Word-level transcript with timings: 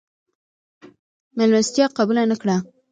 مېلمستیا 1.37 1.85
قبوله 1.97 2.23
نه 2.31 2.35
کړه. 2.41 2.57